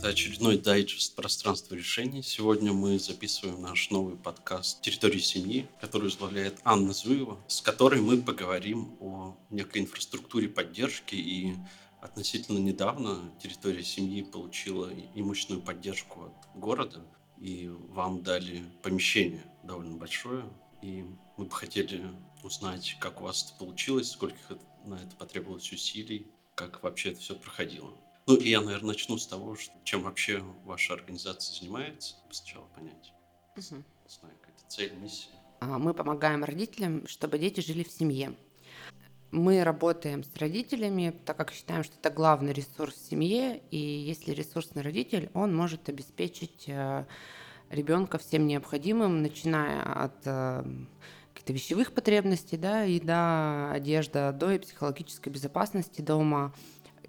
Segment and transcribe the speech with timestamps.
[0.00, 2.22] Это очередной дайджест пространства решений.
[2.22, 8.16] Сегодня мы записываем наш новый подкаст «Территории семьи», который возглавляет Анна Зуева, с которой мы
[8.16, 11.54] поговорим о некой инфраструктуре поддержки и
[12.00, 17.04] относительно недавно территория семьи получила имущественную поддержку от города,
[17.38, 20.46] и вам дали помещение довольно большое,
[20.80, 21.04] и
[21.36, 22.02] мы бы хотели
[22.42, 27.34] узнать, как у вас это получилось, сколько на это потребовалось усилий, как вообще это все
[27.34, 27.92] проходило.
[28.26, 32.16] Ну, и я, наверное, начну с того, чем вообще ваша организация занимается.
[32.30, 33.12] Сначала понять.
[33.56, 33.82] Угу.
[34.08, 35.30] Знаю, какая-то цель, миссия.
[35.60, 38.34] А, мы помогаем родителям, чтобы дети жили в семье.
[39.30, 44.32] Мы работаем с родителями, так как считаем, что это главный ресурс в семье, и если
[44.32, 47.04] ресурсный родитель, он может обеспечить э,
[47.68, 50.64] ребенка всем необходимым, начиная от э,
[51.32, 56.52] каких-то вещевых потребностей, да, и до одежды, до психологической безопасности дома,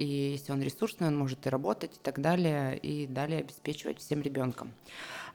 [0.01, 4.21] и если он ресурсный, он может и работать и так далее, и далее обеспечивать всем
[4.21, 4.73] ребенком.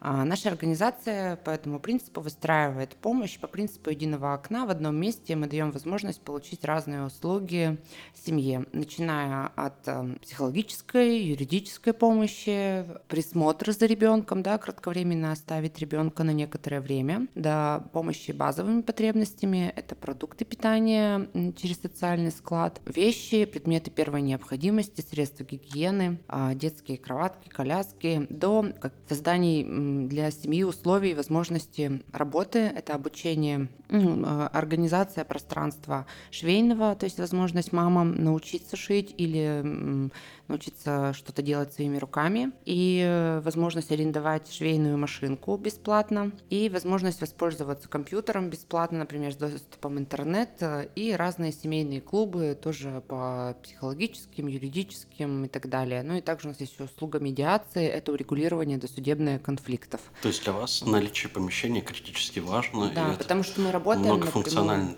[0.01, 4.67] А наша организация по этому принципу выстраивает помощь по принципу единого окна.
[4.67, 7.79] В одном месте мы даем возможность получить разные услуги
[8.15, 16.33] семье, начиная от э, психологической, юридической помощи, присмотра за ребенком, да, кратковременно оставить ребенка на
[16.33, 24.23] некоторое время, до помощи базовыми потребностями, это продукты питания через социальный склад, вещи, предметы первой
[24.23, 24.56] необходимости,
[25.03, 28.67] средства гигиены, а, детские кроватки, коляски, до
[29.09, 29.65] созданий
[30.09, 32.59] для семьи условий и возможности работы.
[32.59, 40.11] Это обучение, а, организация пространства швейного, то есть возможность мамам научиться шить или
[40.49, 47.89] научиться что-то делать своими руками, и э, возможность арендовать швейную машинку бесплатно, и возможность воспользоваться
[47.89, 50.63] компьютером бесплатно, например, с доступом интернет,
[50.95, 56.03] и разные семейные клубы тоже по психологическим, юридическим и так далее.
[56.03, 60.01] Ну и также у нас есть еще услуга медиации, это урегулирование досудебных конфликтов.
[60.23, 62.91] То есть для вас наличие помещения критически важно?
[62.95, 64.97] Да, потому что мы работаем Многофункциональное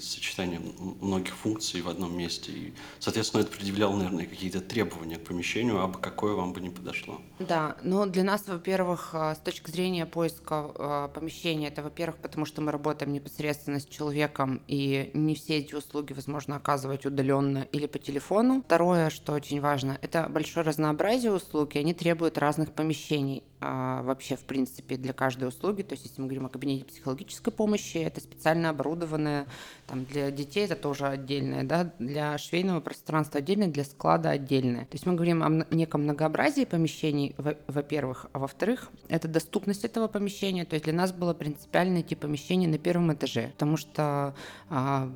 [0.00, 0.60] сочетание
[1.00, 2.52] многих функций в одном месте.
[2.52, 6.60] И, соответственно, это предъявляло, наверное, какие-то требования требования к помещению, а бы какое вам бы
[6.60, 7.20] не подошло?
[7.38, 12.46] Да, но для нас, во-первых, а, с точки зрения поиска а, помещения, это, во-первых, потому
[12.46, 17.86] что мы работаем непосредственно с человеком, и не все эти услуги возможно оказывать удаленно или
[17.86, 18.62] по телефону.
[18.64, 24.36] Второе, что очень важно, это большое разнообразие услуг, и они требуют разных помещений а, вообще,
[24.36, 25.82] в принципе, для каждой услуги.
[25.82, 29.46] То есть, если мы говорим о кабинете психологической помощи, это специально оборудованное,
[29.86, 34.77] там, для детей это тоже отдельное, да, для швейного пространства отдельное, для склада отдельное.
[34.82, 37.34] То есть, мы говорим о неком многообразии помещений,
[37.66, 40.64] во-первых, а во-вторых, это доступность этого помещения.
[40.64, 44.34] То есть, для нас было принципиально найти помещение на первом этаже, потому что
[44.68, 45.10] а,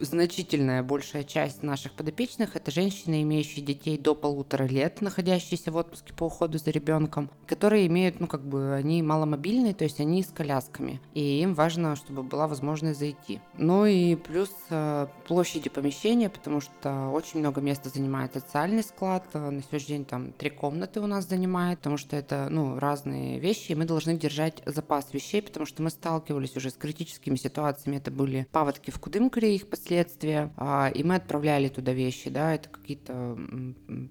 [0.00, 6.12] значительная большая часть наших подопечных это женщины, имеющие детей до полутора лет, находящиеся в отпуске
[6.14, 10.22] по уходу за ребенком, которые которые имеют, ну, как бы, они маломобильные, то есть они
[10.22, 13.40] с колясками, и им важно, чтобы была возможность зайти.
[13.58, 19.50] Ну и плюс э, площади помещения, потому что очень много места занимает социальный склад, э,
[19.50, 23.72] на сегодняшний день там три комнаты у нас занимает, потому что это, ну, разные вещи,
[23.72, 28.10] и мы должны держать запас вещей, потому что мы сталкивались уже с критическими ситуациями, это
[28.10, 33.38] были паводки в Кудымкаре, их последствия, а, и мы отправляли туда вещи, да, это какие-то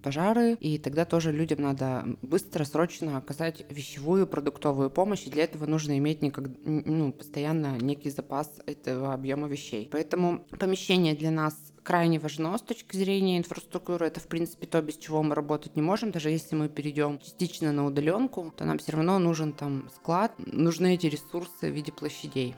[0.03, 5.65] пожары, и тогда тоже людям надо быстро, срочно оказать вещевую продуктовую помощь, и для этого
[5.65, 9.89] нужно иметь никак, ну, постоянно некий запас этого объема вещей.
[9.91, 14.07] Поэтому помещение для нас крайне важно с точки зрения инфраструктуры.
[14.07, 16.11] Это, в принципе, то, без чего мы работать не можем.
[16.11, 20.95] Даже если мы перейдем частично на удаленку, то нам все равно нужен там склад, нужны
[20.95, 22.55] эти ресурсы в виде площадей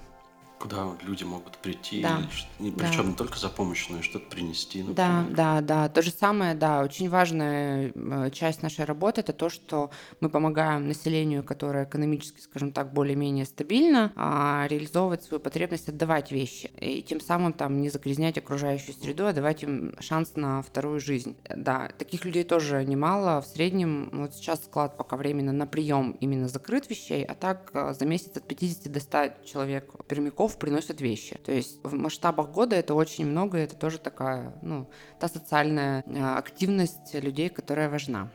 [0.60, 2.22] куда люди могут прийти, да.
[2.60, 3.10] и, причем да.
[3.10, 4.84] не только за помощью, но и что-то принести.
[4.84, 4.96] Например.
[4.96, 5.90] Да, да, да.
[5.90, 6.82] То же самое, да.
[6.84, 12.72] Очень важная э, часть нашей работы это то, что мы помогаем населению, которое экономически, скажем
[12.72, 18.38] так, более-менее стабильно, а, реализовывать свою потребность отдавать вещи и тем самым там не загрязнять
[18.38, 21.38] окружающую среду, а давать им шанс на вторую жизнь.
[21.56, 23.42] Да, таких людей тоже немало.
[23.42, 27.94] В среднем вот сейчас склад пока временно на прием именно закрыт вещей, а так э,
[27.94, 31.38] за месяц от 50 до 100 человек пермяков игроков приносят вещи.
[31.46, 34.90] То есть в масштабах года это очень много, это тоже такая, ну,
[35.20, 38.30] та социальная а, активность людей, которая важна.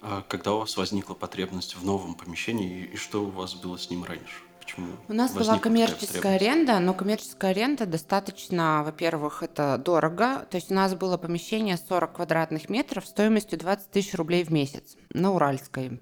[0.00, 3.90] А когда у вас возникла потребность в новом помещении, и что у вас было с
[3.90, 4.42] ним раньше?
[4.66, 10.44] Почему У нас была коммерческая аренда, но коммерческая аренда достаточно, во-первых, это дорого.
[10.50, 14.96] То есть у нас было помещение 40 квадратных метров стоимостью 20 тысяч рублей в месяц
[15.10, 16.00] на Уральской.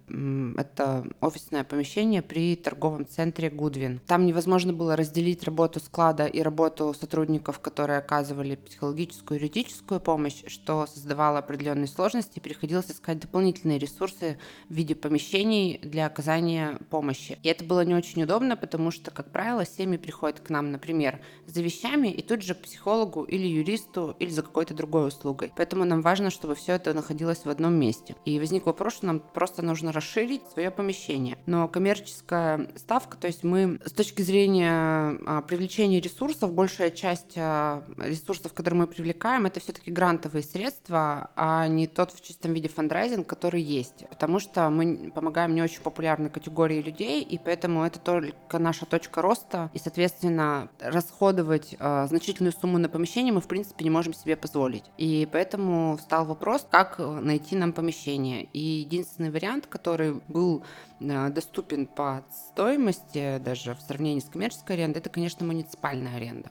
[0.56, 4.00] Это офисное помещение при торговом центре Гудвин.
[4.06, 10.42] Там невозможно было разделить работу склада и работу сотрудников, которые оказывали психологическую и юридическую помощь,
[10.46, 12.40] что создавало определенные сложности.
[12.40, 14.38] Приходилось искать дополнительные ресурсы
[14.70, 17.38] в виде помещений для оказания помощи.
[17.42, 21.20] И это было не очень удобно, потому что, как правило, семьи приходят к нам, например,
[21.46, 25.52] за вещами и тут же к психологу или юристу или за какой-то другой услугой.
[25.56, 28.16] Поэтому нам важно, чтобы все это находилось в одном месте.
[28.24, 31.38] И возник вопрос, что нам просто нужно расширить свое помещение.
[31.46, 37.84] Но коммерческая ставка, то есть мы с точки зрения а, привлечения ресурсов, большая часть а,
[37.98, 43.26] ресурсов, которые мы привлекаем, это все-таки грантовые средства, а не тот в чистом виде фандрайзинг,
[43.26, 44.06] который есть.
[44.08, 49.22] Потому что мы помогаем не очень популярной категории людей, и поэтому это только наша точка
[49.22, 54.36] роста, и, соответственно, расходовать э, значительную сумму на помещение мы, в принципе, не можем себе
[54.36, 54.84] позволить.
[54.98, 58.44] И поэтому встал вопрос, как найти нам помещение.
[58.52, 60.64] И единственный вариант, который был
[61.00, 66.50] э, доступен по стоимости, даже в сравнении с коммерческой арендой, это, конечно, муниципальная аренда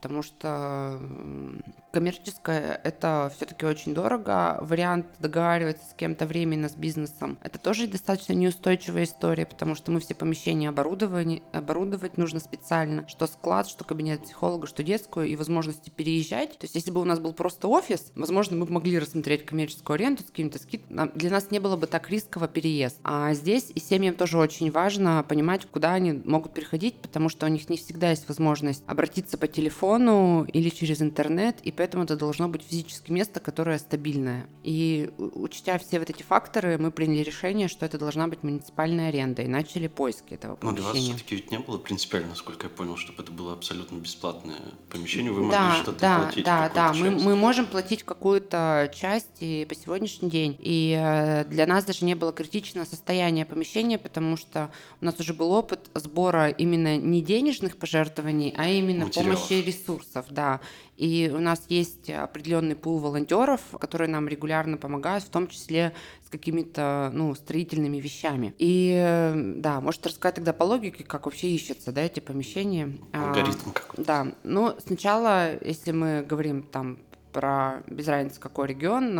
[0.00, 0.98] потому что
[1.92, 4.58] коммерческое это все-таки очень дорого.
[4.62, 10.00] Вариант договариваться с кем-то временно с бизнесом это тоже достаточно неустойчивая история, потому что мы
[10.00, 15.90] все помещения оборудовать, оборудовать нужно специально, что склад, что кабинет психолога, что детскую, и возможности
[15.90, 16.58] переезжать.
[16.58, 19.96] То есть, если бы у нас был просто офис, возможно, мы бы могли рассмотреть коммерческую
[19.96, 21.10] аренду с какими-то скидками.
[21.14, 22.98] Для нас не было бы так рисково переезд.
[23.04, 27.48] А здесь и семьям тоже очень важно понимать, куда они могут переходить, потому что у
[27.50, 32.16] них не всегда есть возможность обратиться по телефону телефону или через интернет, и поэтому это
[32.16, 34.46] должно быть физическое место, которое стабильное.
[34.62, 39.42] И учтя все вот эти факторы, мы приняли решение, что это должна быть муниципальная аренда,
[39.42, 40.82] и начали поиски этого помещения.
[40.82, 43.96] Но для вас все-таки ведь не было принципиально, насколько я понял, чтобы это было абсолютно
[43.96, 44.60] бесплатное
[44.90, 46.44] помещение, вы могли да, что-то да, платить.
[46.44, 50.56] Да, да, мы, мы можем платить какую-то часть и по сегодняшний день.
[50.60, 54.70] И э, для нас даже не было критичного состояния помещения, потому что
[55.00, 59.40] у нас уже был опыт сбора именно не денежных пожертвований, а именно Материалов.
[59.40, 60.60] помощи ресурсов, да.
[60.96, 65.92] И у нас есть определенный пул волонтеров, которые нам регулярно помогают, в том числе
[66.26, 68.54] с какими-то ну, строительными вещами.
[68.58, 72.96] И да, может рассказать тогда по логике, как вообще ищется да, эти помещения.
[73.12, 74.04] Алгоритм какой-то.
[74.04, 76.98] Да, ну сначала, если мы говорим там
[77.32, 79.14] про без разницы какой регион,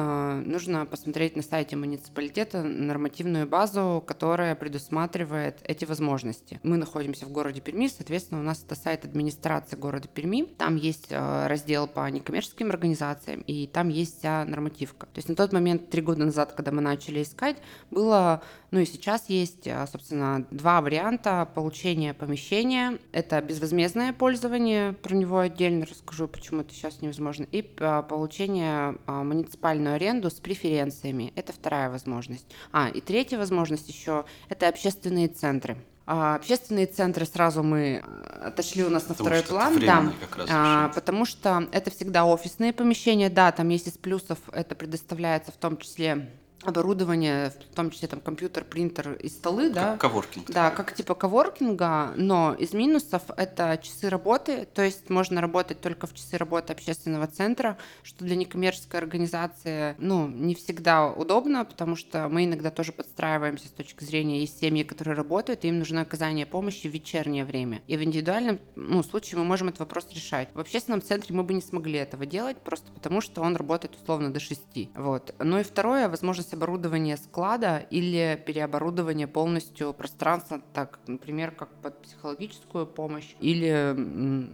[0.48, 6.60] нужно посмотреть на сайте муниципалитета нормативную базу, которая предусматривает эти возможности.
[6.62, 10.44] Мы находимся в городе Перми, соответственно, у нас это сайт администрации города Перми.
[10.44, 15.06] Там есть э, раздел по некоммерческим организациям, и там есть вся нормативка.
[15.06, 17.56] То есть на тот момент, три года назад, когда мы начали искать,
[17.90, 22.98] было, ну и сейчас есть, э, собственно, два варианта получения помещения.
[23.12, 29.24] Это безвозмездное пользование, про него отдельно расскажу, почему это сейчас невозможно, и э, получения а,
[29.24, 31.32] муниципальную аренду с преференциями.
[31.34, 32.46] Это вторая возможность.
[32.72, 35.76] А, и третья возможность еще– это общественные центры.
[36.06, 38.02] А, общественные центры сразу мы
[38.42, 40.12] отошли у нас на потому второй план, да,
[40.48, 45.56] а, потому что это всегда офисные помещения, да, там есть из плюсов, это предоставляется в
[45.56, 46.30] том числе
[46.62, 49.96] оборудование, в том числе там компьютер, принтер и столы, как да.
[49.96, 50.50] Коворкинг.
[50.50, 56.06] Да, как типа коворкинга, но из минусов это часы работы, то есть можно работать только
[56.06, 62.28] в часы работы общественного центра, что для некоммерческой организации, ну, не всегда удобно, потому что
[62.28, 66.44] мы иногда тоже подстраиваемся с точки зрения, есть семьи, которые работают, и им нужно оказание
[66.44, 67.80] помощи в вечернее время.
[67.86, 70.48] И в индивидуальном ну, случае мы можем этот вопрос решать.
[70.54, 74.32] В общественном центре мы бы не смогли этого делать, просто потому что он работает условно
[74.32, 74.60] до 6.
[74.94, 75.34] Вот.
[75.38, 82.02] Ну и второе, возможность возможность оборудования склада или переоборудование полностью пространства, так, например, как под
[82.02, 83.94] психологическую помощь или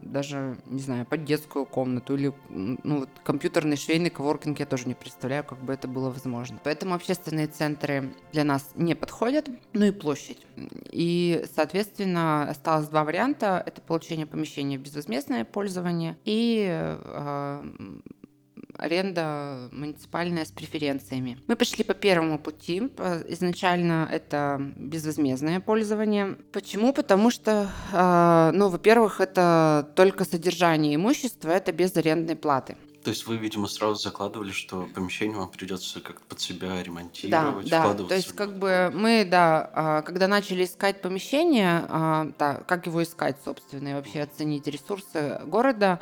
[0.02, 4.94] даже, не знаю, под детскую комнату или ну, вот, компьютерный швейный коворкинг я тоже не
[4.94, 6.58] представляю, как бы это было возможно.
[6.64, 10.46] Поэтому общественные центры для нас не подходят, ну и площадь.
[10.90, 13.62] И, соответственно, осталось два варианта.
[13.66, 17.62] Это получение помещения в безвозмездное пользование и э,
[18.78, 21.38] аренда муниципальная с преференциями.
[21.46, 22.90] Мы пошли по первому пути.
[23.28, 26.36] Изначально это безвозмездное пользование.
[26.52, 26.92] Почему?
[26.92, 32.76] Потому что, а, ну, во-первых, это только содержание имущества, это без арендной платы.
[33.04, 37.94] То есть вы, видимо, сразу закладывали, что помещение вам придется как-то под себя ремонтировать, да,
[37.94, 38.04] да.
[38.04, 41.82] То есть как бы мы, да, а, когда начали искать помещение,
[42.36, 46.00] да, как его искать, собственно, и вообще оценить ресурсы города,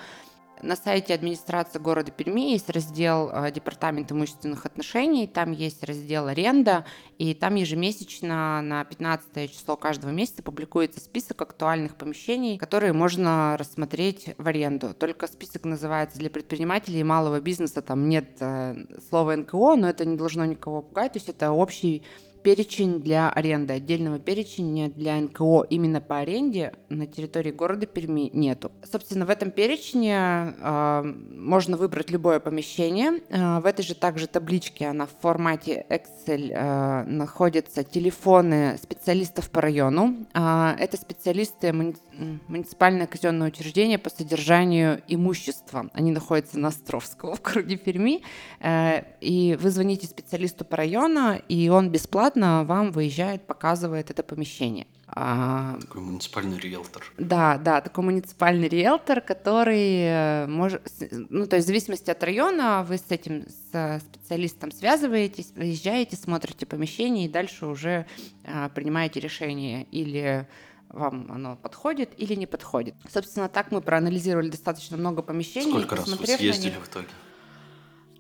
[0.65, 6.85] на сайте администрации города Перми есть раздел э, Департамент имущественных отношений, там есть раздел аренда,
[7.19, 14.35] и там ежемесячно на 15 число каждого месяца публикуется список актуальных помещений, которые можно рассмотреть
[14.39, 14.95] в аренду.
[14.95, 18.75] Только список называется для предпринимателей и малого бизнеса, там нет э,
[19.09, 22.03] слова НКО, но это не должно никого пугать, то есть это общий
[22.45, 28.71] перечень для аренды, отдельного перечня для НКО именно по аренде на территории города Перми нету.
[28.85, 33.23] Собственно, в этом перечне э, можно выбрать любое помещение.
[33.31, 39.63] Э, в этой же также табличке, она в формате Excel, э, находятся телефоны специалистов по
[39.63, 40.15] району.
[40.35, 41.97] Э, это специалисты муни...
[42.47, 45.89] муниципальное казенное учреждение по содержанию имущества.
[45.95, 48.23] Они находятся на Островского в городе Перми.
[48.61, 54.23] Э, и вы звоните специалисту по району, и он бесплатно бесплатно вам выезжает, показывает это
[54.23, 54.87] помещение.
[55.07, 57.05] А, такой муниципальный риэлтор.
[57.19, 62.85] Да, да, такой муниципальный риэлтор, который э, может, ну то есть в зависимости от района
[62.89, 68.07] вы с этим с специалистом связываетесь, выезжаете, смотрите помещение и дальше уже
[68.45, 70.49] а, принимаете решение или
[70.89, 72.95] вам оно подходит или не подходит.
[73.13, 75.71] Собственно, так мы проанализировали достаточно много помещений.
[75.71, 77.09] Сколько раз вы съездили в итоге?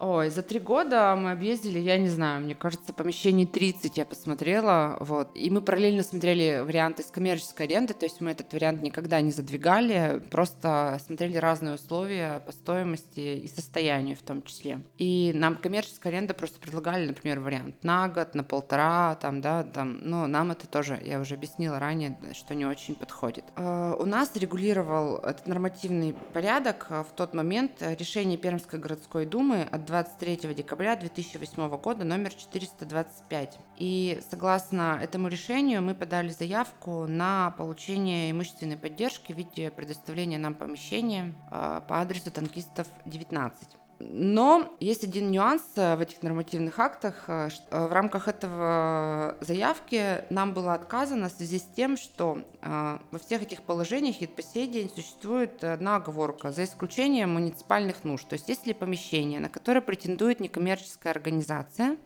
[0.07, 4.99] Ой, за три года мы объездили, я не знаю, мне кажется, помещений 30 я посмотрела,
[5.01, 5.31] вот.
[5.35, 9.31] И мы параллельно смотрели варианты с коммерческой аренды, то есть мы этот вариант никогда не
[9.31, 14.81] задвигали, просто смотрели разные условия по стоимости и состоянию в том числе.
[14.99, 20.01] И нам коммерческая аренда просто предлагали, например, вариант на год, на полтора, там, да, там,
[20.03, 23.47] но нам это тоже, я уже объяснила ранее, что не очень подходит.
[23.57, 29.94] А, у нас регулировал этот нормативный порядок в тот момент решение Пермской городской думы от
[29.95, 33.59] 23 декабря 2008 года номер 425.
[33.77, 40.55] И согласно этому решению мы подали заявку на получение имущественной поддержки в виде предоставления нам
[40.55, 43.69] помещения а, по адресу танкистов 19.
[44.07, 47.25] Но есть один нюанс э, в этих нормативных актах.
[47.27, 53.19] Э, э, в рамках этого заявки нам было отказано в связи с тем, что во
[53.19, 58.27] всех этих положениях и по сей день существует одна оговорка, за исключением муниципальных нужд.
[58.27, 61.99] То есть если помещение, на которое претендует некоммерческая организация,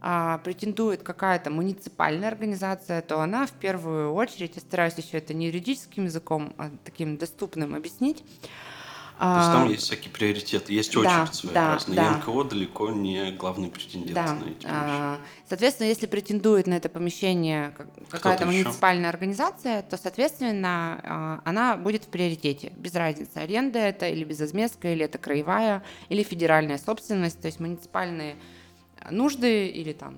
[0.00, 5.46] а, претендует какая-то муниципальная организация, то она в первую очередь, я стараюсь еще это не
[5.46, 8.24] юридическим языком, а таким доступным объяснить,
[9.22, 11.96] то есть там а, есть всякие приоритеты, есть очередь да, своеобразная.
[11.96, 12.16] Да, да.
[12.18, 14.34] НКО далеко не главный претендент да.
[14.34, 17.72] на эти а, Соответственно, если претендует на это помещение
[18.10, 19.14] какая-то муниципальная еще?
[19.14, 22.72] организация, то, соответственно, а, она будет в приоритете.
[22.76, 27.40] Без разницы, аренда это или безвозмездка, или это краевая, или федеральная собственность.
[27.40, 28.34] То есть муниципальные
[29.08, 30.16] нужды или там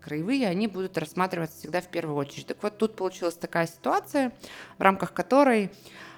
[0.00, 2.46] краевые, они будут рассматриваться всегда в первую очередь.
[2.46, 4.30] Так вот, тут получилась такая ситуация,
[4.78, 5.70] в рамках которой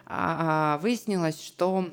[0.06, 1.88] выяснилось, что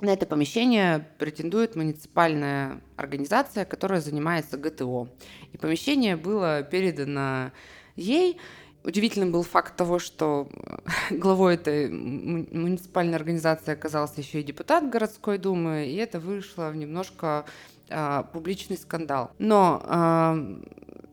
[0.00, 5.08] на это помещение претендует муниципальная организация, которая занимается ГТО.
[5.52, 7.52] И помещение было передано
[7.94, 8.38] ей.
[8.84, 10.48] Удивительным был факт того, что
[11.10, 17.46] главой этой муниципальной организации оказался еще и депутат городской думы, и это вышло в немножко
[17.88, 19.30] а, публичный скандал.
[19.38, 20.38] Но а,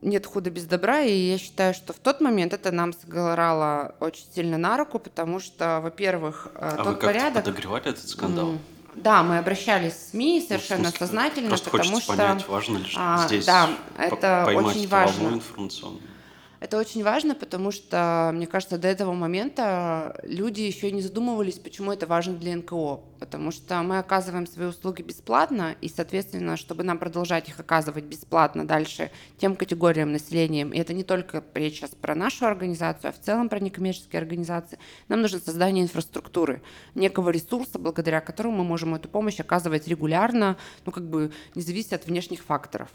[0.03, 4.25] нет худа без добра, и я считаю, что в тот момент это нам сыграло очень
[4.35, 7.45] сильно на руку, потому что, во-первых, э, а тот вы порядок...
[7.45, 8.57] подогревали этот скандал?
[8.95, 12.15] Да, мы обращались в СМИ ну, совершенно ну, сознательно, просто потому что...
[12.15, 15.29] понять, важно ли а, здесь да, это очень важно.
[15.29, 16.12] информационную.
[16.63, 21.91] Это очень важно, потому что, мне кажется, до этого момента люди еще не задумывались, почему
[21.91, 23.01] это важно для НКО.
[23.19, 28.65] Потому что мы оказываем свои услуги бесплатно, и, соответственно, чтобы нам продолжать их оказывать бесплатно
[28.65, 33.19] дальше тем категориям населения, и это не только речь сейчас про нашу организацию, а в
[33.19, 34.79] целом про некоммерческие организации,
[35.09, 36.61] нам нужно создание инфраструктуры,
[36.95, 40.55] некого ресурса, благодаря которому мы можем эту помощь оказывать регулярно,
[40.85, 42.87] ну, как бы не завися от внешних факторов.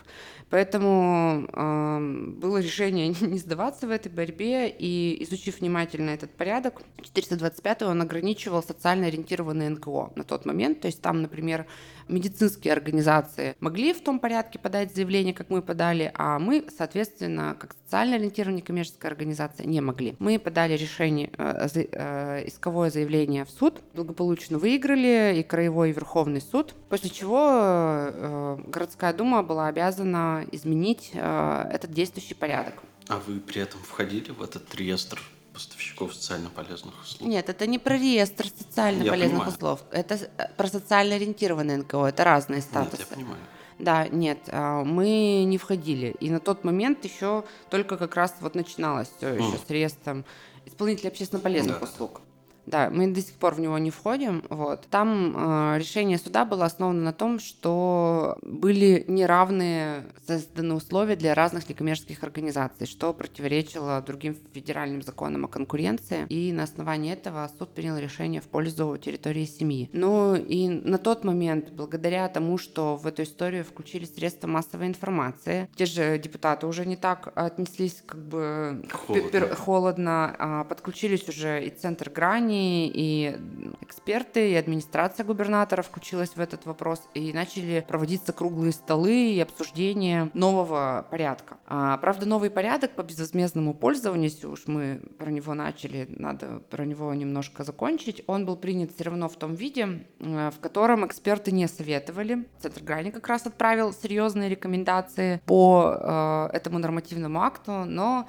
[0.48, 6.80] Поэтому э, было решение не сдавать сдаваться в этой борьбе, и изучив внимательно этот порядок,
[7.02, 11.66] 425 он ограничивал социально ориентированные НКО на тот момент, то есть там, например,
[12.06, 17.74] медицинские организации могли в том порядке подать заявление, как мы подали, а мы, соответственно, как
[17.84, 20.14] социально ориентированная коммерческая организация, не могли.
[20.20, 26.40] Мы подали решение, э, э, исковое заявление в суд, благополучно выиграли и краевой, и верховный
[26.40, 32.74] суд, после чего э, городская дума была обязана изменить этот действующий порядок.
[33.08, 35.20] А вы при этом входили в этот реестр
[35.52, 37.28] поставщиков социально полезных услуг?
[37.28, 39.52] Нет, это не про реестр социально я полезных понимаю.
[39.54, 39.80] услуг.
[39.90, 42.06] Это э, про социально ориентированные НКО.
[42.06, 42.98] Это разные статусы.
[42.98, 43.40] Нет, я понимаю.
[43.78, 46.14] Да, нет, а, мы не входили.
[46.20, 49.66] И на тот момент еще только как раз вот начиналось все еще mm.
[49.66, 50.24] с реестром
[50.66, 51.86] исполнителей общественно полезных да.
[51.86, 52.20] услуг.
[52.68, 54.44] Да, мы до сих пор в него не входим.
[54.50, 54.86] Вот.
[54.90, 61.68] Там э, решение суда было основано на том, что были неравные созданы условия для разных
[61.68, 66.26] некоммерческих организаций, что противоречило другим федеральным законам о конкуренции.
[66.28, 69.88] И на основании этого суд принял решение в пользу территории семьи.
[69.94, 75.68] Ну и на тот момент, благодаря тому, что в эту историю включили средства массовой информации,
[75.74, 81.70] те же депутаты уже не так отнеслись как бы холодно, холодно а подключились уже и
[81.70, 83.38] Центр Грани, и
[83.80, 90.30] эксперты, и администрация губернатора включилась в этот вопрос, и начали проводиться круглые столы и обсуждение
[90.34, 91.58] нового порядка.
[91.66, 96.84] А, правда, новый порядок по безвозмездному пользованию, если уж мы про него начали, надо про
[96.84, 101.52] него немножко закончить, он был принят все равно в том виде, э, в котором эксперты
[101.52, 102.48] не советовали.
[102.60, 108.28] Центр Грани как раз отправил серьезные рекомендации по э, этому нормативному акту, но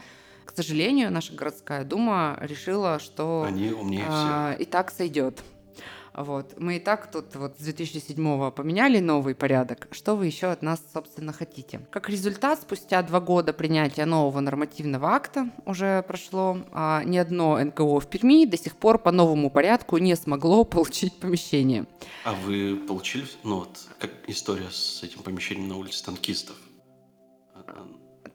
[0.64, 5.42] сожалению, наша городская дума решила, что Они умнее а, и так сойдет.
[6.14, 6.60] Вот.
[6.60, 9.88] Мы и так тут вот с 2007 поменяли новый порядок.
[9.92, 11.80] Что вы еще от нас, собственно, хотите?
[11.92, 18.02] Как результат, спустя два года принятия нового нормативного акта уже прошло, а, ни одно НКО
[18.02, 21.86] в Перми до сих пор по новому порядку не смогло получить помещение.
[22.26, 26.58] А вы получили, ну вот, как история с этим помещением на улице танкистов?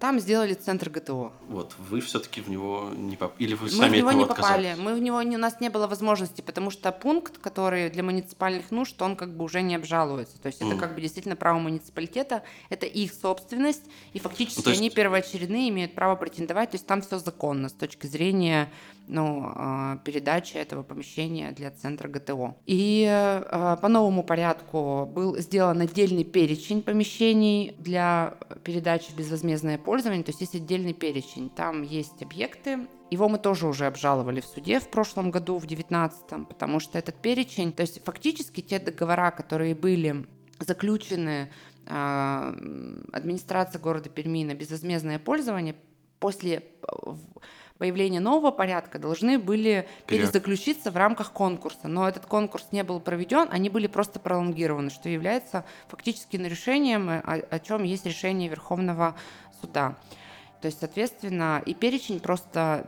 [0.05, 1.33] Там сделали центр ГТО.
[1.49, 3.43] Вот, вы все-таки в него не попали?
[3.43, 4.77] Или вы мы сами в него от не попали.
[4.79, 8.71] Мы в него не, у нас не было возможности, потому что пункт, который для муниципальных
[8.71, 10.39] нужд, он как бы уже не обжалуется.
[10.39, 10.79] То есть это Мгм.
[10.79, 15.95] как бы действительно право муниципалитета, это их собственность, и фактически Ну, есть- они первоочередные имеют
[15.95, 16.73] право претендовать.
[16.73, 18.71] То есть там все законно с точки зрения
[19.07, 22.57] ну, а, передачи этого помещения для центра ГТО.
[22.67, 30.25] И а, по новому порядку был сделан отдельный перечень помещений для передачи в безвозмездное пользование,
[30.25, 31.49] то есть есть отдельный перечень.
[31.51, 36.49] Там есть объекты, его мы тоже уже обжаловали в суде в прошлом году, в 2019,
[36.49, 40.27] потому что этот перечень, то есть фактически те договора, которые были
[40.59, 41.49] заключены
[41.87, 42.53] а,
[43.13, 45.77] администрацией города Перми на безвозмездное пользование,
[46.19, 47.19] после в-
[47.79, 51.89] появления нового порядка должны были Пере- перезаключиться в рамках конкурса.
[51.89, 57.21] Но этот конкурс не был проведен, они были просто пролонгированы, что является фактически нарушением, о,
[57.21, 59.17] о чем есть решение Верховного
[59.65, 59.97] суда.
[60.65, 62.87] То есть, соответственно, и перечень просто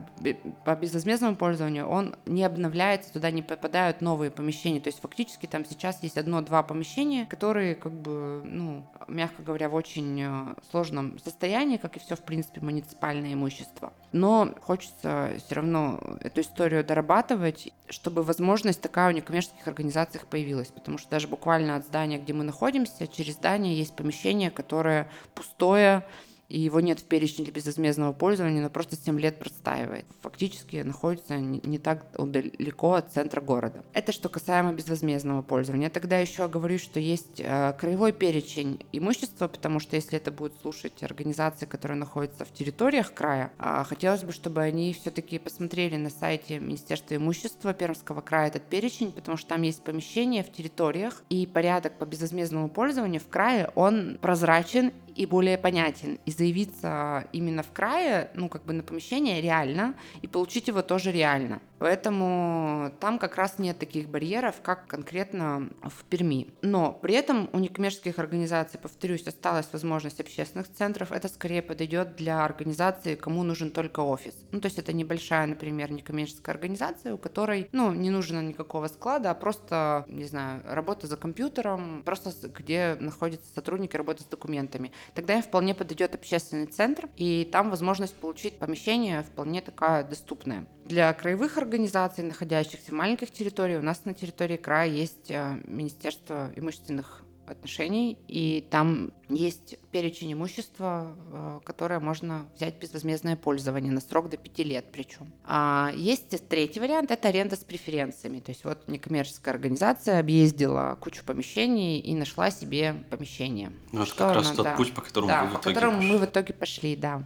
[0.64, 4.80] по безвозмездному пользованию, он не обновляется, туда не попадают новые помещения.
[4.80, 9.74] То есть, фактически там сейчас есть одно-два помещения, которые, как бы, ну, мягко говоря, в
[9.74, 13.92] очень э, сложном состоянии, как и все, в принципе, муниципальное имущество.
[14.12, 20.68] Но хочется все равно эту историю дорабатывать, чтобы возможность такая у некоммерческих организаций появилась.
[20.68, 26.07] Потому что даже буквально от здания, где мы находимся, через здание есть помещение, которое пустое,
[26.48, 30.06] и его нет в перечне для безвозмездного пользования, но просто 7 лет простаивает.
[30.22, 33.85] Фактически находится не, так далеко от центра города.
[33.92, 35.85] Это что касаемо безвозмездного пользования.
[35.85, 40.54] Я тогда еще говорю, что есть э, краевой перечень имущества, потому что если это будут
[40.61, 46.11] слушать организации, которые находятся в территориях края, а, хотелось бы, чтобы они все-таки посмотрели на
[46.11, 51.46] сайте Министерства имущества Пермского края этот перечень, потому что там есть помещения в территориях, и
[51.46, 56.18] порядок по безвозмездному пользованию в крае, он прозрачен и более понятен.
[56.26, 61.11] И заявиться именно в крае, ну, как бы на помещение реально, и получить его тоже
[61.11, 61.61] реально.
[61.79, 66.49] Поэтому там как раз нет таких барьеров, как конкретно в Перми.
[66.62, 71.12] Но при этом у некоммерческих организаций, повторюсь, осталась возможность общественных центров.
[71.12, 74.35] Это скорее подойдет для организации, кому нужен только офис.
[74.53, 79.31] Ну, то есть это небольшая, например, некоммерческая организация, у которой, ну, не нужно никакого склада,
[79.31, 84.93] а просто, не знаю, работа за компьютером, просто где находятся сотрудники работы с документами.
[85.15, 90.67] Тогда им вполне подойдет общественный центр, и там возможность получить помещение вполне такая доступная.
[90.88, 96.53] Для краевых организаций, находящихся в маленьких территориях, у нас на территории края есть э, Министерство
[96.55, 104.31] имущественных отношений, и там есть перечень имущества, э, которое можно взять безвозмездное пользование на срок
[104.31, 105.33] до пяти лет причем.
[105.44, 108.38] А есть третий вариант, это аренда с преференциями.
[108.38, 113.72] То есть вот некоммерческая организация объездила кучу помещений и нашла себе помещение.
[113.90, 114.77] Ну, это как раз она, тот да.
[114.77, 116.12] путь, по которому Да, вы в по итоге которому пошли.
[116.12, 117.25] мы в итоге пошли, да.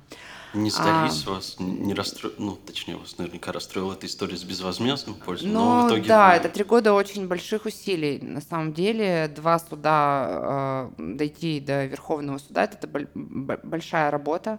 [0.54, 1.30] Не сдались А.
[1.30, 5.84] вас, не расстроил, ну, точнее, вас наверняка расстроила эта история с безвозмездным пользованием, Ну, но
[5.84, 8.18] в итоге да, вы- это три года очень больших усилий.
[8.20, 14.58] На самом деле, два суда, э, дойти до Верховного суда, это б- большая работа.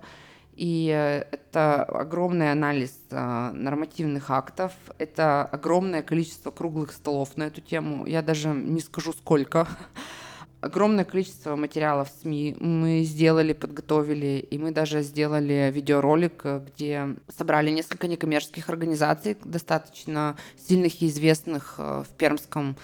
[0.56, 0.86] И
[1.32, 8.06] это огромный анализ э, нормативных актов, это огромное количество круглых столов на эту тему.
[8.06, 9.68] Я даже не скажу сколько.
[10.62, 18.08] Огромное количество материалов СМИ мы сделали, подготовили, и мы даже сделали видеоролик, где собрали несколько
[18.08, 22.78] некоммерческих организаций, достаточно сильных и известных э, в Пермском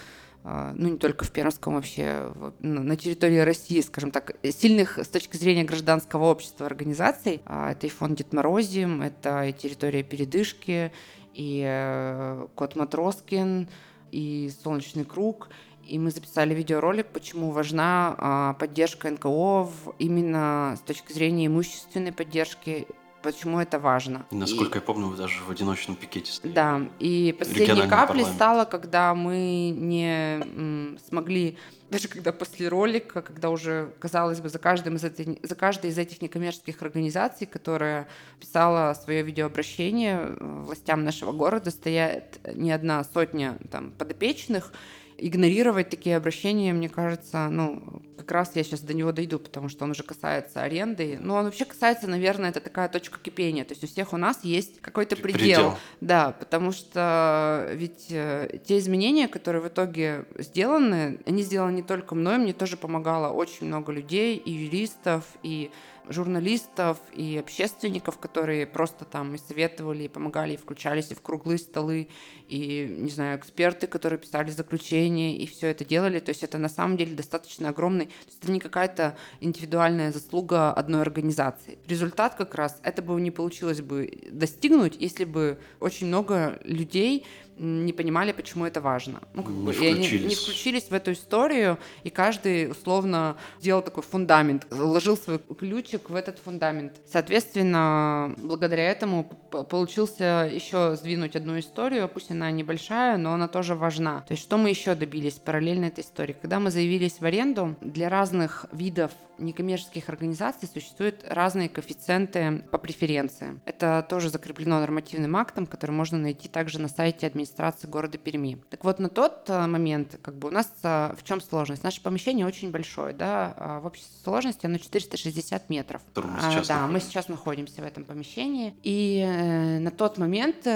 [0.44, 5.36] э, ну, не только в Пермском вообще, на территории России, скажем так, сильных с точки
[5.36, 7.40] зрения гражданского общества организаций.
[7.46, 10.92] А, это и фонд Дед Морозим, это и территория передышки,
[11.32, 13.68] и э, Кот Матроскин,
[14.10, 15.48] и Солнечный круг–
[15.88, 22.12] и мы записали видеоролик, почему важна а, поддержка НКО в, именно с точки зрения имущественной
[22.12, 22.86] поддержки,
[23.22, 24.26] почему это важно.
[24.30, 26.54] И, насколько и, я помню, вы даже в одиночном пикете стояли.
[26.54, 31.56] Да, и последней каплей стало, когда мы не смогли,
[31.90, 35.98] даже когда после ролика, когда уже, казалось бы, за, каждым из этой, за каждой из
[35.98, 38.08] этих некоммерческих организаций, которая
[38.40, 44.72] писала свое видеообращение э, властям нашего города, стоят не одна сотня там, подопечных,
[45.18, 49.84] игнорировать такие обращения, мне кажется, ну, как раз я сейчас до него дойду, потому что
[49.84, 51.18] он уже касается аренды.
[51.20, 53.64] Ну, он вообще касается, наверное, это такая точка кипения.
[53.64, 55.40] То есть у всех у нас есть какой-то предел.
[55.40, 55.78] предел.
[56.00, 62.14] Да, потому что ведь э, те изменения, которые в итоге сделаны, они сделаны не только
[62.14, 65.70] мной, мне тоже помогало очень много людей, и юристов, и
[66.08, 71.58] журналистов и общественников, которые просто там и советовали, и помогали, и включались и в круглые
[71.58, 72.08] столы,
[72.48, 76.18] и, не знаю, эксперты, которые писали заключения, и все это делали.
[76.20, 78.06] То есть это на самом деле достаточно огромный...
[78.06, 81.78] То есть это не какая-то индивидуальная заслуга одной организации.
[81.86, 87.26] Результат как раз, это бы не получилось бы достигнуть, если бы очень много людей
[87.58, 89.20] не понимали, почему это важно.
[89.34, 90.12] Ну, как не бы, включились.
[90.12, 95.38] И они не включились в эту историю, и каждый условно делал такой фундамент, ложил свой
[95.38, 96.94] ключик в этот фундамент.
[97.10, 104.20] Соответственно, благодаря этому получился еще сдвинуть одну историю, пусть она небольшая, но она тоже важна.
[104.22, 106.36] То есть что мы еще добились параллельно этой истории?
[106.40, 113.60] Когда мы заявились в аренду, для разных видов некоммерческих организаций существуют разные коэффициенты по преференциям.
[113.64, 118.58] Это тоже закреплено нормативным актом, который можно найти также на сайте администрации города Перми.
[118.70, 121.82] Так вот, на тот э, момент, как бы у нас э, в чем сложность?
[121.82, 126.02] Наше помещение очень большое, да, а в общей сложности оно 460 метров.
[126.16, 128.74] Мы а, да, мы сейчас находимся в этом помещении.
[128.82, 130.66] И э, на тот момент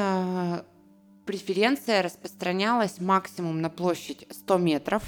[1.27, 5.03] преференция распространялась максимум на площадь 100 метров.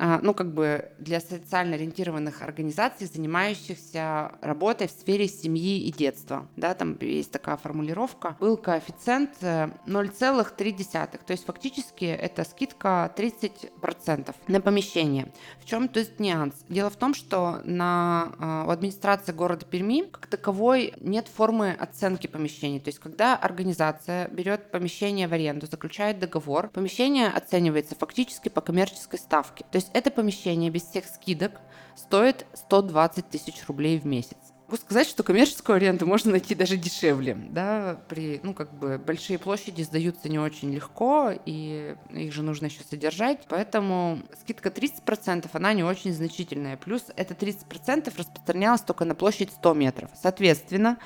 [0.00, 6.46] А, ну, как бы для социально ориентированных организаций, занимающихся работой в сфере семьи и детства.
[6.54, 8.36] Да, там есть такая формулировка.
[8.38, 10.86] Был коэффициент 0,3.
[10.94, 15.32] Э, То есть фактически это скидка 30% на помещение.
[15.60, 16.54] В чем тут нюанс?
[16.68, 22.28] Дело в том, что на, э, у администрации города Перми как таковой нет формы оценки
[22.28, 22.78] помещений.
[22.78, 29.18] То есть когда организация берет помещение в аренду, заключает договор, помещение оценивается фактически по коммерческой
[29.18, 29.64] ставке.
[29.72, 31.52] То есть есть это помещение без всех скидок
[31.96, 34.36] стоит 120 тысяч рублей в месяц.
[34.66, 39.38] Могу сказать, что коммерческую аренду можно найти даже дешевле, да, при, ну, как бы, большие
[39.38, 45.72] площади сдаются не очень легко, и их же нужно еще содержать, поэтому скидка 30%, она
[45.72, 50.98] не очень значительная, плюс это 30% распространялось только на площадь 100 метров, соответственно,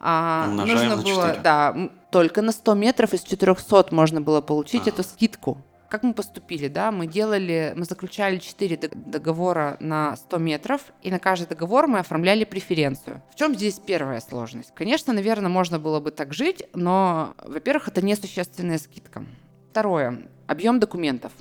[0.00, 4.90] а, нужно было, да, только на 100 метров из 400 можно было получить а.
[4.90, 5.62] эту скидку.
[5.88, 11.18] Как мы поступили, да, мы делали, мы заключали 4 договора на 100 метров, и на
[11.18, 13.22] каждый договор мы оформляли преференцию.
[13.32, 14.72] В чем здесь первая сложность?
[14.74, 19.24] Конечно, наверное, можно было бы так жить, но, во-первых, это несущественная скидка.
[19.70, 20.28] Второе.
[20.46, 21.32] Объем документов.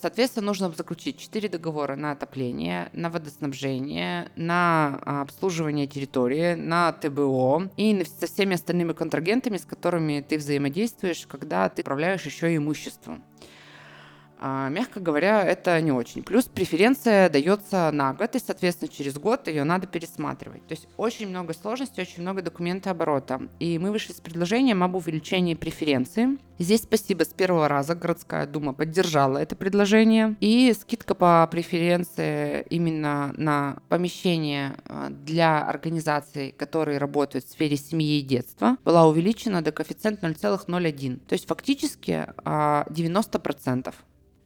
[0.00, 7.70] Соответственно, нужно заключить 4 договора на отопление, на водоснабжение, на а, обслуживание территории, на ТБО
[7.76, 13.22] и со всеми остальными контрагентами, с которыми ты взаимодействуешь, когда ты управляешь еще имуществом.
[14.44, 16.24] А, мягко говоря, это не очень.
[16.24, 20.66] Плюс преференция дается на год, и, соответственно, через год ее надо пересматривать.
[20.66, 23.42] То есть очень много сложностей, очень много документооборота.
[23.60, 26.38] И мы вышли с предложением об увеличении преференции.
[26.58, 30.34] Здесь спасибо, с первого раза городская дума поддержала это предложение.
[30.40, 38.18] И скидка по преференции именно на помещение а, для организаций, которые работают в сфере семьи
[38.18, 41.20] и детства, была увеличена до коэффициента 0,01.
[41.28, 43.94] То есть фактически 90%.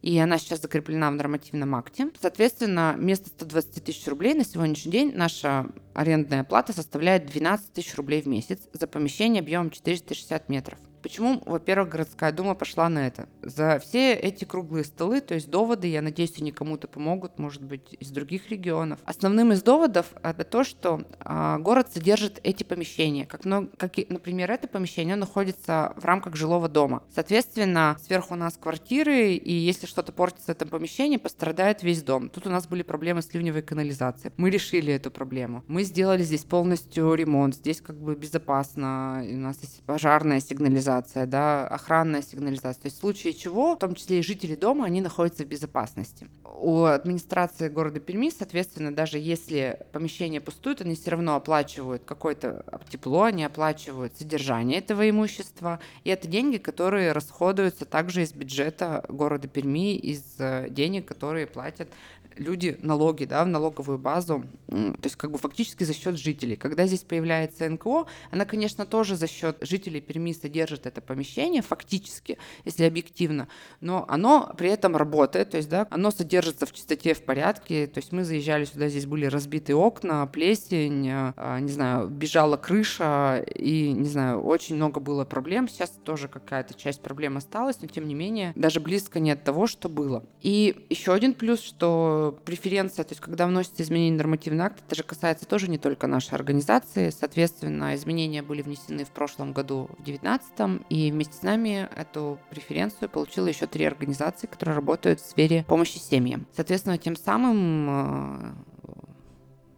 [0.07, 2.07] И она сейчас закреплена в нормативном акте.
[2.21, 8.21] Соответственно, вместо 120 тысяч рублей на сегодняшний день наша арендная плата составляет 12 тысяч рублей
[8.21, 10.77] в месяц за помещение объемом 460 метров.
[11.01, 13.29] Почему, во-первых, городская дума пошла на это?
[13.41, 17.95] За все эти круглые столы, то есть доводы, я надеюсь, они кому-то помогут, может быть,
[17.99, 18.99] из других регионов.
[19.05, 23.25] Основным из доводов это то, что а, город содержит эти помещения.
[23.25, 27.03] Как, ну, как, например, это помещение находится в рамках жилого дома.
[27.13, 32.29] Соответственно, сверху у нас квартиры, и если что-то портится в этом помещении, пострадает весь дом.
[32.29, 34.33] Тут у нас были проблемы с ливневой канализацией.
[34.37, 35.63] Мы решили эту проблему.
[35.67, 37.55] Мы сделали здесь полностью ремонт.
[37.55, 39.23] Здесь как бы безопасно.
[39.27, 42.81] У нас есть пожарная сигнализация сигнализация, да, охранная сигнализация.
[42.81, 46.27] То есть в случае чего, в том числе и жители дома, они находятся в безопасности.
[46.43, 53.23] У администрации города Перми, соответственно, даже если помещение пустует, они все равно оплачивают какое-то тепло,
[53.23, 55.79] они оплачивают содержание этого имущества.
[56.03, 61.89] И это деньги, которые расходуются также из бюджета города Перми, из э, денег, которые платят
[62.35, 66.55] люди налоги, да, в налоговую базу, то есть как бы фактически за счет жителей.
[66.55, 72.37] Когда здесь появляется НКО, она, конечно, тоже за счет жителей Перми содержит это помещение, фактически,
[72.65, 73.47] если объективно,
[73.81, 77.99] но оно при этом работает, то есть, да, оно содержится в чистоте, в порядке, то
[77.99, 83.91] есть мы заезжали сюда, здесь были разбиты окна, плесень, а, не знаю, бежала крыша, и,
[83.91, 88.15] не знаю, очень много было проблем, сейчас тоже какая-то часть проблем осталась, но тем не
[88.15, 90.23] менее, даже близко нет того, что было.
[90.41, 95.03] И еще один плюс, что преференция, то есть когда вносится изменение нормативного акта, это же
[95.03, 97.09] касается тоже не только нашей организации.
[97.09, 103.09] Соответственно, изменения были внесены в прошлом году, в 2019, и вместе с нами эту преференцию
[103.09, 106.45] получила еще три организации, которые работают в сфере помощи семьям.
[106.55, 108.53] Соответственно, тем самым э,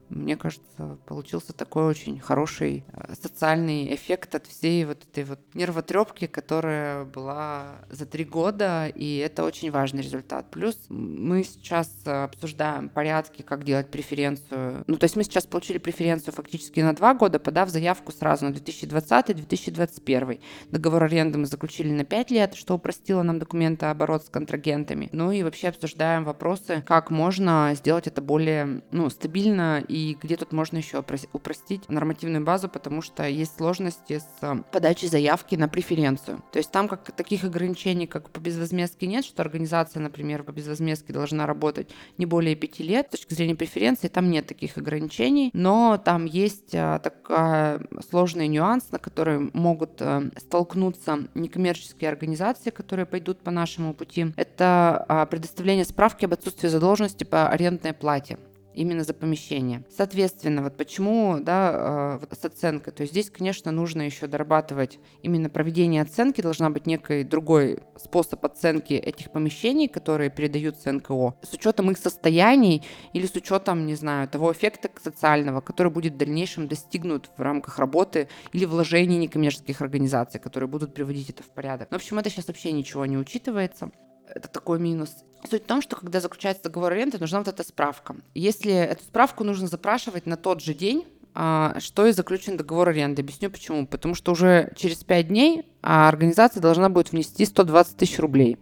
[0.10, 6.26] мне кажется, получился такой очень хороший э, социальный эффект от всей вот этой вот нервотрепки,
[6.28, 10.50] которая была за три года, и это очень важный результат.
[10.50, 14.84] Плюс мы сейчас обсуждаем порядки, как делать преференцию.
[14.88, 18.50] Ну, то есть мы сейчас получили преференцию фактически на два года, подав заявку сразу на
[18.50, 20.40] 2020-2021.
[20.72, 25.10] Договор аренды мы заключили на пять лет, что упростило нам документы оборот с контрагентами.
[25.12, 30.38] Ну и вообще обсуждаем вопросы, как можно сделать это более ну, стабильно и и где
[30.38, 35.68] тут можно еще упростить нормативную базу, потому что есть сложности с э, подачей заявки на
[35.68, 36.42] преференцию.
[36.52, 41.12] То есть там как таких ограничений, как по безвозмездке нет, что организация, например, по безвозмездке
[41.12, 43.08] должна работать не более пяти лет.
[43.08, 48.92] С точки зрения преференции там нет таких ограничений, но там есть а, такой сложный нюанс,
[48.92, 54.28] на который могут а, столкнуться некоммерческие организации, которые пойдут по нашему пути.
[54.38, 58.38] Это предоставление справки об отсутствии задолженности по арендной плате
[58.74, 59.84] именно за помещение.
[59.90, 62.94] Соответственно, вот почему, да, э, с оценкой.
[62.94, 68.44] То есть здесь, конечно, нужно еще дорабатывать именно проведение оценки, должна быть некий другой способ
[68.46, 74.28] оценки этих помещений, которые передаются НКО, с учетом их состояний или с учетом, не знаю,
[74.28, 80.40] того эффекта социального, который будет в дальнейшем достигнут в рамках работы или вложений некоммерческих организаций,
[80.40, 81.90] которые будут приводить это в порядок.
[81.92, 83.92] В общем, это сейчас вообще ничего не учитывается.
[84.34, 85.16] Это такой минус.
[85.50, 88.16] Суть в том, что когда заключается договор аренды, нужна вот эта справка.
[88.34, 93.22] Если эту справку нужно запрашивать на тот же день, а, что и заключен договор аренды.
[93.22, 93.88] Объясню почему.
[93.88, 98.58] Потому что уже через 5 дней а, организация должна будет внести 120 тысяч рублей.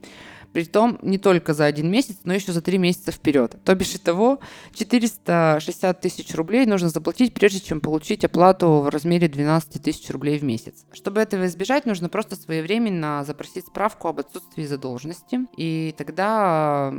[0.57, 3.55] Притом не только за один месяц, но еще за три месяца вперед.
[3.63, 4.39] То бишь и того
[4.73, 10.43] 460 тысяч рублей нужно заплатить, прежде чем получить оплату в размере 12 тысяч рублей в
[10.43, 10.83] месяц.
[10.93, 16.91] Чтобы этого избежать, нужно просто своевременно запросить справку об отсутствии задолженности, и тогда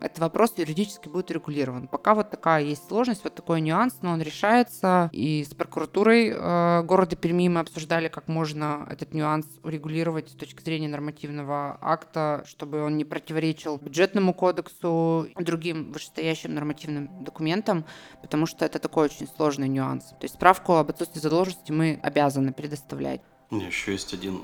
[0.00, 1.88] этот вопрос юридически будет регулирован.
[1.88, 6.82] Пока вот такая есть сложность, вот такой нюанс, но он решается, и с прокуратурой э,
[6.84, 12.83] города Перми мы обсуждали, как можно этот нюанс урегулировать с точки зрения нормативного акта, чтобы
[12.84, 17.84] он не противоречил бюджетному кодексу, другим вышестоящим нормативным документам,
[18.22, 20.04] потому что это такой очень сложный нюанс.
[20.04, 23.20] То есть справку об отсутствии задолженности мы обязаны предоставлять.
[23.50, 24.42] У меня еще есть один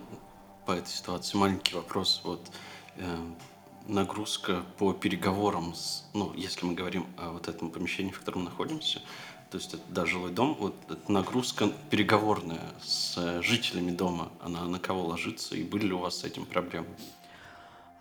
[0.67, 2.21] по этой ситуации маленький вопрос.
[2.25, 2.51] Вот
[2.97, 3.17] э,
[3.87, 9.01] нагрузка по переговорам, с, ну, если мы говорим о вот этом помещении, в котором находимся,
[9.51, 14.79] то есть это да, жилой дом, вот эта нагрузка переговорная с жителями дома, она на
[14.79, 16.87] кого ложится, и были ли у вас с этим проблемы?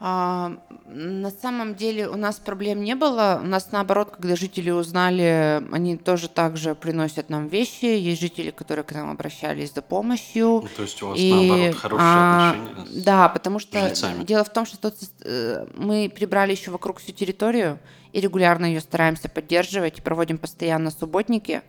[0.01, 0.53] А,
[0.85, 3.39] на самом деле у нас проблем не было.
[3.43, 7.85] У нас наоборот, когда жители узнали, они тоже также приносят нам вещи.
[7.85, 10.61] Есть жители, которые к нам обращались за помощью.
[10.61, 14.23] Ну, то есть у вас и, наоборот хорошие а, отношения с Да, потому что жильцами.
[14.23, 17.77] дело в том, что тут, э, мы прибрали еще вокруг всю территорию
[18.13, 21.61] и регулярно ее стараемся поддерживать, проводим постоянно субботники.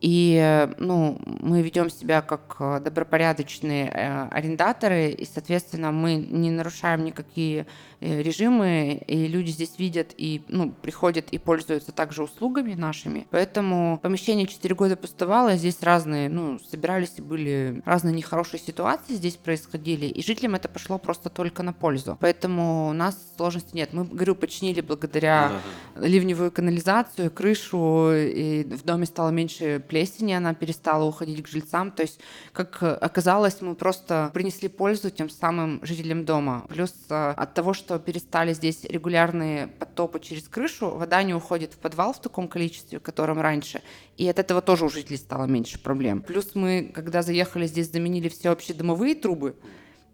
[0.00, 7.04] И ну, мы ведем себя как э, добропорядочные э, арендаторы, и, соответственно, мы не нарушаем
[7.04, 7.66] никакие
[8.00, 13.26] режимы, и люди здесь видят и ну, приходят и пользуются также услугами нашими.
[13.30, 19.36] Поэтому помещение 4 года пустовало, здесь разные, ну, собирались и были разные нехорошие ситуации здесь
[19.36, 22.16] происходили, и жителям это пошло просто только на пользу.
[22.20, 23.92] Поэтому у нас сложностей нет.
[23.92, 25.52] Мы, говорю, починили благодаря
[25.94, 26.06] да, да.
[26.06, 31.90] ливневую канализацию, крышу, и в доме стало меньше плесени, она перестала уходить к жильцам.
[31.90, 32.20] То есть,
[32.52, 36.64] как оказалось, мы просто принесли пользу тем самым жителям дома.
[36.68, 41.78] Плюс э, от того, что перестали здесь регулярные потопы через крышу, вода не уходит в
[41.78, 43.82] подвал в таком количестве, в котором раньше.
[44.16, 46.22] И от этого тоже у жителей стало меньше проблем.
[46.22, 49.56] Плюс мы, когда заехали здесь, заменили все общедомовые трубы.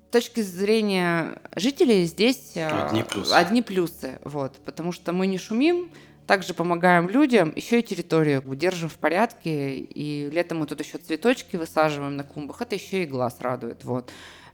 [0.08, 3.32] С точки зрения жителей здесь э, одни плюсы.
[3.32, 5.90] Одни плюсы вот, потому что мы не шумим,
[6.26, 11.56] также помогаем людям, еще и территорию держим в порядке, и летом мы тут еще цветочки
[11.56, 13.84] высаживаем на клумбах, это еще и глаз радует.
[13.84, 14.10] Вот.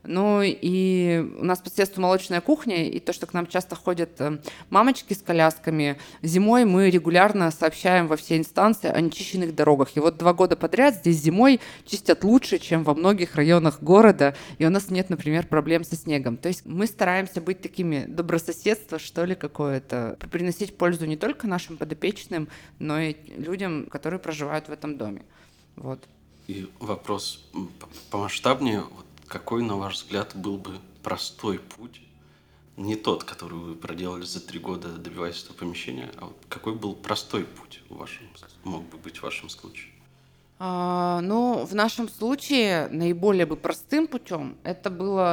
[0.08, 4.18] Ну и у нас по соседству молочная кухня, и то, что к нам часто ходят
[4.20, 4.38] э,
[4.70, 9.98] мамочки с колясками, зимой мы регулярно сообщаем во все инстанции о нечищенных дорогах.
[9.98, 14.64] И вот два года подряд здесь зимой чистят лучше, чем во многих районах города, и
[14.64, 16.38] у нас нет, например, проблем со снегом.
[16.38, 21.76] То есть мы стараемся быть такими добрососедство, что ли, какое-то, приносить пользу не только нашим
[21.76, 25.20] подопечным, но и людям, которые проживают в этом доме.
[25.76, 26.02] Вот.
[26.46, 27.44] И вопрос
[28.10, 28.80] помасштабнее.
[28.80, 32.00] Вот какой, на ваш взгляд, был бы простой путь,
[32.76, 36.94] не тот, который вы проделали за три года, добиваясь этого помещения, а вот какой был
[36.94, 38.26] простой путь в вашем,
[38.64, 39.92] мог бы быть в вашем случае?
[40.60, 45.32] А, ну, в нашем случае наиболее бы простым путем это было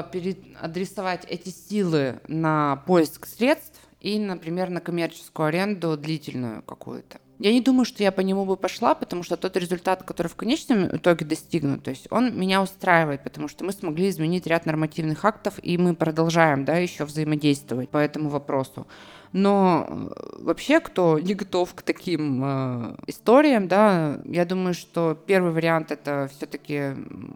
[0.60, 7.20] адресовать эти силы на поиск средств и, например, на коммерческую аренду длительную какую-то.
[7.40, 10.36] Я не думаю, что я по нему бы пошла, потому что тот результат, который в
[10.36, 15.26] конечном итоге достигнут, то есть он меня устраивает, потому что мы смогли изменить ряд нормативных
[15.26, 18.88] актов, и мы продолжаем, да, еще взаимодействовать по этому вопросу.
[19.34, 25.52] Но э, вообще, кто не готов к таким э, историям, да, я думаю, что первый
[25.52, 26.92] вариант это все-таки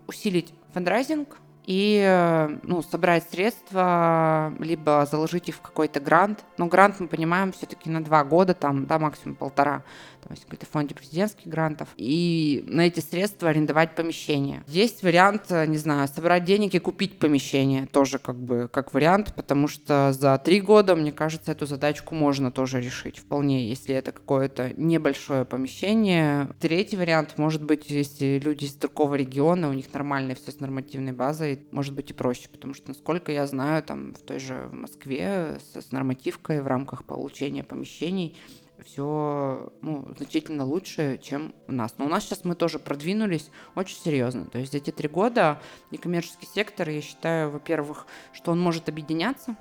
[0.08, 1.28] усилить фандрайзинг,
[1.70, 6.44] и э, ну, собрать средства, либо заложить их в какой-то грант.
[6.58, 9.84] Но грант мы понимаем все-таки на два года, там, да, максимум полтора
[10.20, 14.64] там есть какой-то фонде президентских грантов, и на эти средства арендовать помещение.
[14.68, 19.34] Есть вариант, э, не знаю, собрать денег и купить помещение, тоже как бы как вариант,
[19.36, 24.12] потому что за три года, мне кажется, эту задачку можно тоже решить вполне, если это
[24.12, 26.50] какое-то небольшое помещение.
[26.60, 31.14] Третий вариант может быть, если люди из другого региона, у них нормальное все с нормативной
[31.14, 35.58] базой, может быть и проще, потому что, насколько я знаю, там в той же Москве
[35.74, 38.36] с, с нормативкой в рамках получения помещений
[38.86, 41.96] все ну, значительно лучше, чем у нас.
[41.98, 44.46] Но у нас сейчас мы тоже продвинулись очень серьезно.
[44.46, 45.62] То есть за эти три года
[45.92, 49.56] некоммерческий сектор, я считаю, во-первых, что он может объединяться,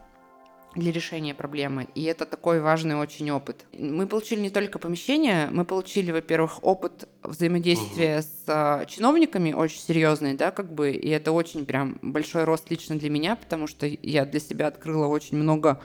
[0.74, 1.88] для решения проблемы.
[1.94, 3.66] И это такой важный очень опыт.
[3.72, 8.22] Мы получили не только помещение, мы получили, во-первых, опыт взаимодействия угу.
[8.22, 12.98] с а, чиновниками очень серьезный, да, как бы, и это очень прям большой рост лично
[12.98, 15.80] для меня, потому что я для себя открыла очень много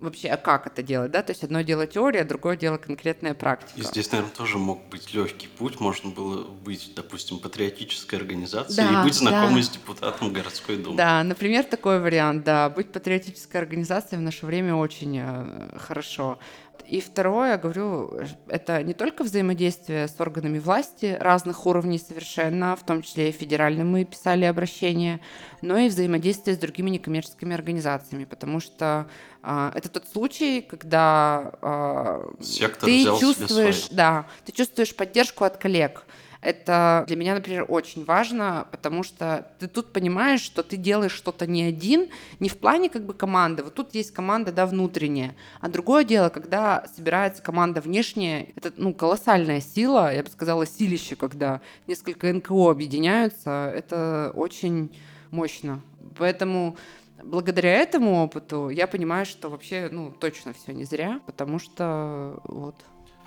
[0.00, 1.22] вообще, а как это делать, да?
[1.22, 3.78] То есть одно дело теория, другое дело конкретная практика.
[3.78, 5.80] И здесь, наверное, тоже мог быть легкий путь.
[5.80, 9.66] Можно было быть, допустим, патриотической организацией да, и быть знакомой да.
[9.66, 10.96] с депутатом городской думы.
[10.96, 12.68] Да, например, такой вариант, да.
[12.70, 16.38] Быть патриотической организацией в наше время очень э, хорошо.
[16.88, 23.02] И второе, говорю, это не только взаимодействие с органами власти разных уровней совершенно, в том
[23.02, 25.20] числе и федеральным мы писали обращения,
[25.60, 29.06] но и взаимодействие с другими некоммерческими организациями, потому что
[29.42, 32.32] а, это тот случай, когда а,
[32.80, 36.06] ты чувствуешь, да, ты чувствуешь поддержку от коллег.
[36.40, 41.46] Это для меня, например, очень важно, потому что ты тут понимаешь, что ты делаешь что-то
[41.46, 43.64] не один, не в плане как бы команды.
[43.64, 45.34] Вот тут есть команда, да, внутренняя.
[45.60, 51.16] А другое дело, когда собирается команда внешняя, это, ну, колоссальная сила, я бы сказала, силище,
[51.16, 54.96] когда несколько НКО объединяются, это очень
[55.32, 55.80] мощно.
[56.16, 56.76] Поэтому
[57.22, 62.76] благодаря этому опыту я понимаю, что вообще, ну, точно все не зря, потому что вот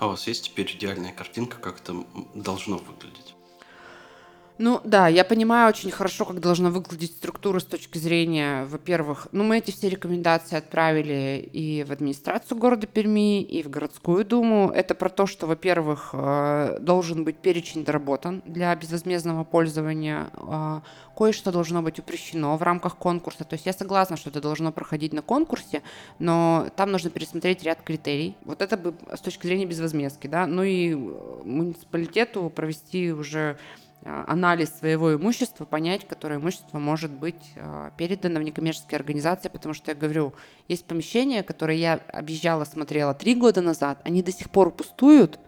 [0.01, 3.35] а у вас есть теперь идеальная картинка, как это должно выглядеть?
[4.57, 9.43] Ну да, я понимаю очень хорошо, как должна выглядеть структура с точки зрения, во-первых, ну
[9.43, 14.71] мы эти все рекомендации отправили и в администрацию города Перми, и в городскую думу.
[14.73, 20.81] Это про то, что, во-первых, э, должен быть перечень доработан для безвозмездного пользования, э,
[21.17, 23.43] кое-что должно быть упрощено в рамках конкурса.
[23.45, 25.81] То есть я согласна, что это должно проходить на конкурсе,
[26.19, 28.35] но там нужно пересмотреть ряд критерий.
[28.43, 33.57] Вот это бы с точки зрения безвозмездки, да, ну и муниципалитету провести уже
[34.03, 39.91] анализ своего имущества, понять, которое имущество может быть а, передано в некоммерческие организации, потому что
[39.91, 40.33] я говорю,
[40.67, 45.39] есть помещения, которые я объезжала, смотрела три года назад, они до сих пор пустуют,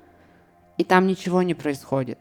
[0.77, 2.19] и там ничего не происходит.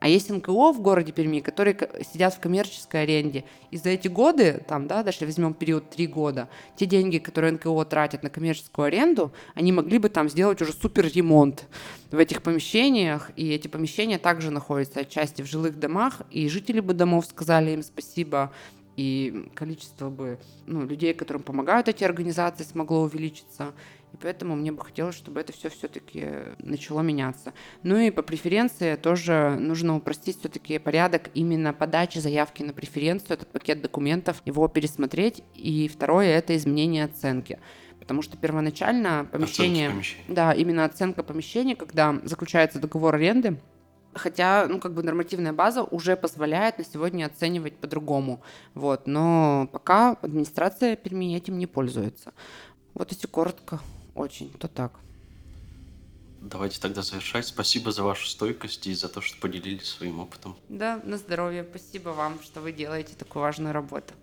[0.00, 1.76] А есть НКО в городе Перми, которые
[2.12, 3.44] сидят в коммерческой аренде.
[3.70, 7.84] И за эти годы, там, да, даже возьмем период три года, те деньги, которые НКО
[7.84, 11.66] тратят на коммерческую аренду, они могли бы там сделать уже супер ремонт
[12.10, 13.30] в этих помещениях.
[13.36, 16.22] И эти помещения также находятся отчасти в жилых домах.
[16.30, 18.52] И жители бы домов сказали им спасибо,
[19.00, 23.72] и количество бы ну, людей, которым помогают эти организации, смогло увеличиться.
[24.12, 26.26] И поэтому мне бы хотелось, чтобы это все все-таки
[26.58, 27.54] начало меняться.
[27.82, 33.50] Ну и по преференции тоже нужно упростить все-таки порядок именно подачи заявки на преференцию, этот
[33.50, 35.42] пакет документов, его пересмотреть.
[35.54, 37.58] И второе– это изменение оценки
[37.98, 39.92] потому что первоначально помещение,
[40.26, 43.58] да, именно оценка помещения, когда заключается договор аренды,
[44.14, 48.42] Хотя, ну, как бы нормативная база уже позволяет на сегодня оценивать по-другому.
[48.74, 49.06] Вот.
[49.06, 52.32] Но пока администрация Перми этим не пользуется.
[52.94, 53.80] Вот если коротко
[54.14, 54.92] очень, то так.
[56.40, 57.46] Давайте тогда завершать.
[57.46, 60.56] Спасибо за вашу стойкость и за то, что поделились своим опытом.
[60.68, 61.66] Да, на здоровье.
[61.68, 64.14] Спасибо вам, что вы делаете такую важную работу.